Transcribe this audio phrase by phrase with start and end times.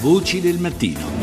[0.00, 1.15] Voci del mattino.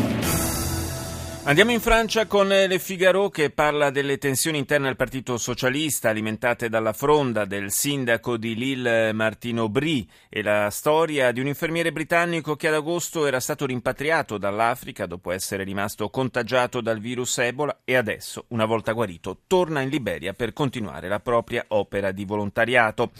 [1.46, 6.70] Andiamo in Francia con Le Figaro che parla delle tensioni interne al Partito Socialista alimentate
[6.70, 12.56] dalla fronda del sindaco di Lille Martino Brie e la storia di un infermiere britannico
[12.56, 17.94] che ad agosto era stato rimpatriato dall'Africa dopo essere rimasto contagiato dal virus Ebola e
[17.94, 23.10] adesso, una volta guarito, torna in Liberia per continuare la propria opera di volontariato.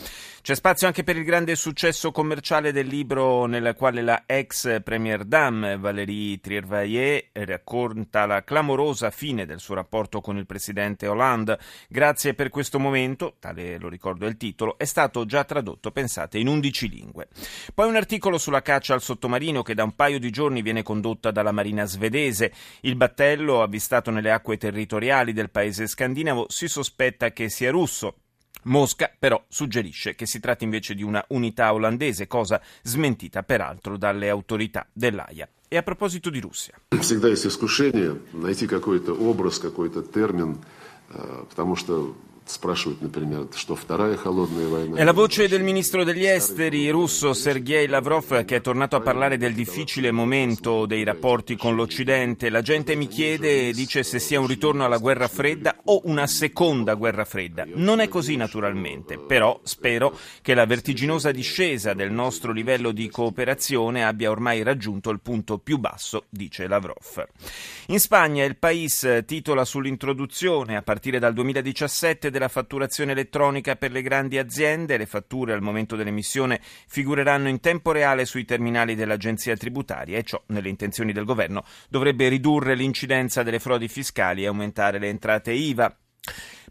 [0.41, 5.25] C'è spazio anche per il grande successo commerciale del libro nel quale la ex premier
[5.25, 11.59] dame Valérie Triervaillet racconta racconta la clamorosa fine del suo rapporto con il presidente Hollande.
[11.89, 16.47] Grazie per questo momento, tale lo ricordo il titolo, è stato già tradotto, pensate, in
[16.47, 17.29] 11 lingue.
[17.75, 21.31] Poi un articolo sulla caccia al sottomarino che da un paio di giorni viene condotta
[21.31, 22.53] dalla marina svedese.
[22.83, 28.19] Il battello, avvistato nelle acque territoriali del paese scandinavo, si sospetta che sia russo.
[28.65, 34.31] Mosca però suggerisce che si tratti invece di una unità olandese, cosa smentita peraltro dalle
[34.31, 35.47] autorità dell'AIA.
[35.74, 36.74] E a proposito di Russia.
[37.00, 40.58] Всегда есть искушение найти какой-то образ, какой-то термин,
[41.50, 42.16] потому что
[44.95, 49.39] è la voce del ministro degli esteri russo Sergei Lavrov che è tornato a parlare
[49.39, 52.51] del difficile momento dei rapporti con l'Occidente.
[52.51, 56.93] La gente mi chiede, dice se sia un ritorno alla guerra fredda o una seconda
[56.95, 57.65] guerra fredda.
[57.67, 64.05] Non è così naturalmente, però spero che la vertiginosa discesa del nostro livello di cooperazione
[64.05, 67.27] abbia ormai raggiunto il punto più basso, dice Lavrov.
[67.87, 74.03] In Spagna il País titola sull'introduzione a partire dal 2017 della fatturazione elettronica per le
[74.03, 74.97] grandi aziende.
[74.97, 80.43] Le fatture al momento dell'emissione figureranno in tempo reale sui terminali dell'agenzia tributaria e ciò,
[80.49, 85.97] nelle intenzioni del governo, dovrebbe ridurre l'incidenza delle frodi fiscali e aumentare le entrate IVA.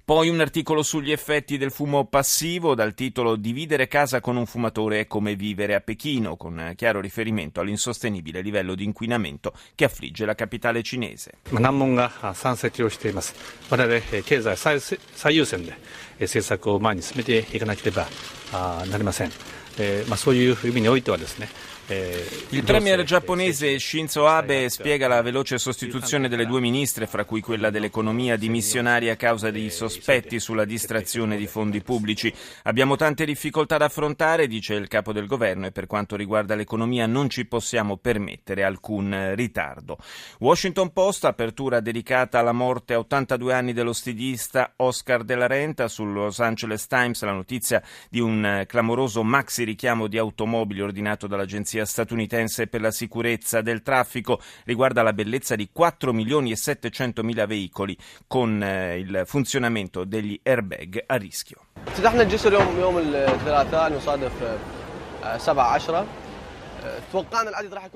[0.05, 5.01] Poi un articolo sugli effetti del fumo passivo dal titolo Dividere casa con un fumatore
[5.01, 10.35] è come vivere a Pechino, con chiaro riferimento all'insostenibile livello di inquinamento che affligge la
[10.35, 11.33] capitale cinese.
[11.53, 13.35] 難問が山積をしています。
[13.71, 15.75] 我々経済最最優先で
[16.21, 18.09] 政策を前に進めていかなければ
[18.91, 19.31] なりません。
[19.79, 21.49] えーまあ、そういう意味においてはですね、
[21.91, 27.71] eh, il premier giapponese Shinzo Abe spiega la veloce sostituzione delle due ministre, fra cui quella
[27.71, 32.31] dell'economia dimissionaria a causa dei sospetti sulla distrazione di fondi pubblici.
[32.65, 37.07] Abbiamo tante difficoltà da affrontare, dice il capo del governo, e per quanto riguarda l'economia
[37.07, 39.97] non ci possiamo permettere alcun ritardo.
[40.41, 46.13] Washington Post, apertura dedicata alla morte a 82 anni dello stilista Oscar della Renta, sul
[46.13, 51.86] Los Angeles Times la notizia di un clamoroso maxi richiamo di automobili ordinato dall'agenzia l'Agenzia
[51.86, 57.46] statunitense per la sicurezza del traffico riguarda la bellezza di 4 milioni e 700 mila
[57.46, 57.98] veicoli
[58.28, 61.66] con eh, il funzionamento degli airbag a rischio.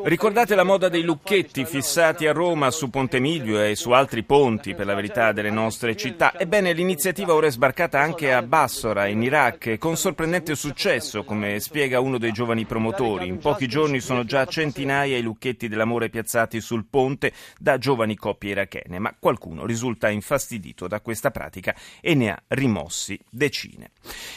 [0.03, 4.75] Ricordate la moda dei lucchetti fissati a Roma su Ponte Milvio e su altri ponti
[4.75, 6.37] per la verità delle nostre città?
[6.37, 11.99] Ebbene, l'iniziativa ora è sbarcata anche a Bassora, in Iraq, con sorprendente successo, come spiega
[11.99, 13.27] uno dei giovani promotori.
[13.27, 18.51] In pochi giorni sono già centinaia i lucchetti dell'amore piazzati sul ponte da giovani coppie
[18.51, 23.91] irachene, ma qualcuno risulta infastidito da questa pratica e ne ha rimossi decine.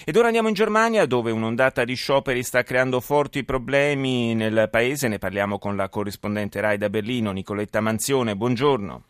[0.04, 5.08] Ed ora andiamo in Germania, dove un'ondata di scioperi sta creando forti problemi nel paese.
[5.08, 8.34] Ne parliamo con la corrispondente RAI da Berlino, Nicoletta Manzione.
[8.34, 9.04] Buongiorno.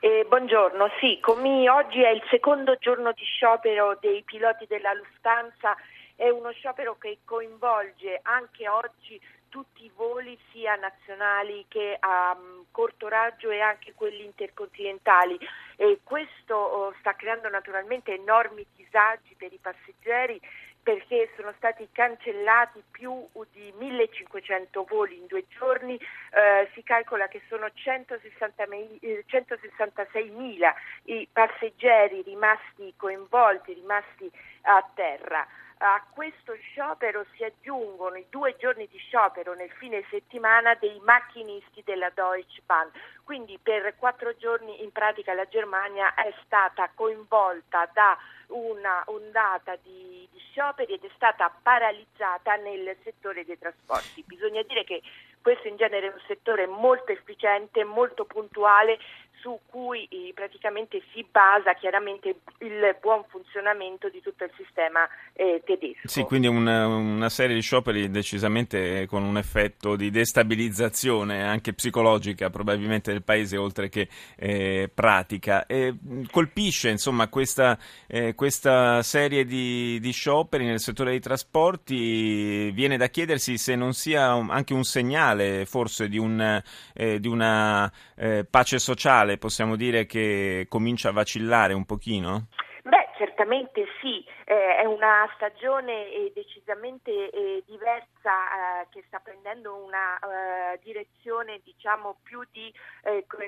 [0.00, 5.74] Eh, buongiorno, sì, come oggi è il secondo giorno di sciopero dei piloti della Lufthansa,
[6.14, 9.18] è uno sciopero che coinvolge anche oggi
[9.48, 15.38] tutti i voli sia nazionali che a um, corto raggio e anche quelli intercontinentali
[15.76, 20.40] e questo oh, sta creando naturalmente enormi disagi per i passeggeri
[20.84, 27.40] perché sono stati cancellati più di 1500 voli in due giorni, eh, si calcola che
[27.48, 30.74] sono 166.000
[31.04, 34.30] eh, i passeggeri rimasti coinvolti, rimasti
[34.62, 35.46] a terra.
[35.78, 41.82] A questo sciopero si aggiungono i due giorni di sciopero nel fine settimana dei macchinisti
[41.84, 42.90] della Deutsche Bahn.
[43.24, 48.16] Quindi per quattro giorni in pratica la Germania è stata coinvolta da
[48.48, 54.22] una ondata di, di scioperi ed è stata paralizzata nel settore dei trasporti.
[54.26, 55.02] Bisogna dire che
[55.42, 58.98] questo in genere è un settore molto efficiente, molto puntuale,
[59.40, 65.62] su cui eh, praticamente si basa chiaramente il buon funzionamento di tutto il sistema eh,
[65.64, 66.08] tedesco.
[66.08, 72.50] Sì, quindi una, una, serie di scioperi decisamente con un effetto di destabilizzazione anche psicologica
[72.50, 75.66] probabilmente del paese oltre che eh, pratica.
[75.66, 75.94] E
[76.30, 83.08] colpisce insomma questa, eh, questa serie di, di, scioperi nel settore dei trasporti, viene da
[83.08, 86.62] chiedersi se non sia anche un segnale forse di, un,
[86.94, 92.48] eh, di una eh, pace sociale possiamo dire che comincia a vacillare un pochino?
[92.82, 99.74] Beh, certamente sì, eh, è una stagione eh, decisamente eh, diversa eh, che sta prendendo
[99.74, 102.72] una eh, direzione diciamo più di,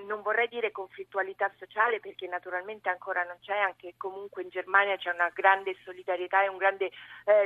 [0.06, 5.12] non vorrei dire conflittualità sociale perché naturalmente ancora non c'è, anche comunque in Germania c'è
[5.12, 6.90] una grande solidarietà e un grande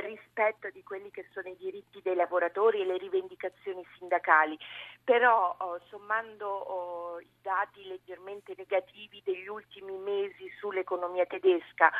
[0.01, 4.57] rispetto di quelli che sono i diritti dei lavoratori e le rivendicazioni sindacali,
[5.03, 11.91] però oh, sommando oh, i dati leggermente negativi degli ultimi mesi sull'economia tedesca,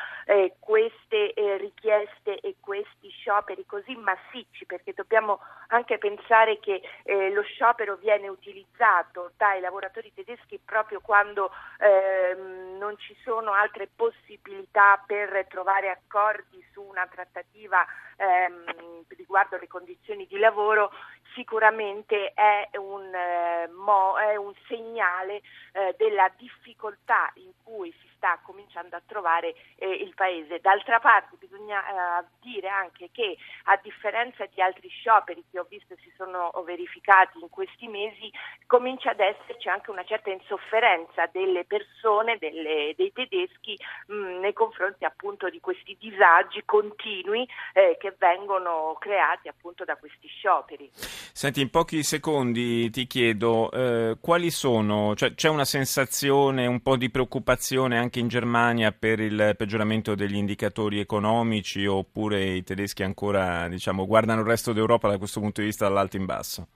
[0.60, 7.42] queste eh, richieste e questi scioperi così massicci, perché dobbiamo anche pensare che eh, lo
[7.42, 15.48] sciopero viene utilizzato dai lavoratori tedeschi proprio quando ehm, non ci sono altre possibilità per
[15.48, 17.86] trovare accordi su una trattativa
[18.18, 20.92] ehm, riguardo le condizioni di lavoro,
[21.34, 25.42] sicuramente è un, eh, mo, è un segnale
[25.74, 30.60] eh, della difficoltà in cui si sta cominciando a trovare eh, il Paese.
[30.60, 35.96] D'altra parte bisogna eh, dire anche che a differenza di altri scioperi che ho visto
[36.04, 38.32] si sono verificati in questi mesi,
[38.68, 43.76] comincia ad esserci anche una certa insofferenza delle persone, delle, dei tedeschi
[44.08, 50.28] mh, nei confronti appunto di questi disagi continui eh, che vengono creati appunto da questi
[50.28, 50.92] scioperi.
[50.94, 56.98] Senti, in pochi secondi ti chiedo eh, quali sono, cioè, c'è una sensazione, un po'
[56.98, 63.04] di preoccupazione anche anche in Germania per il peggioramento degli indicatori economici oppure i tedeschi
[63.04, 66.68] ancora diciamo, guardano il resto d'Europa da questo punto di vista dall'alto in basso?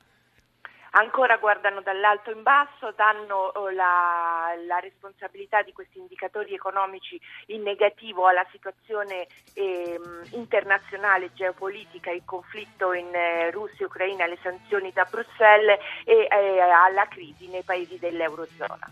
[0.98, 7.64] ancora guardano dall'alto in basso, danno oh, la, la, responsabilità di questi indicatori economici in
[7.64, 10.00] negativo alla situazione eh,
[10.32, 16.60] internazionale geopolitica, il conflitto in eh, Russia e Ucraina, le sanzioni da Bruxelles e eh,
[16.62, 18.90] alla crisi nei paesi dell'Eurozona.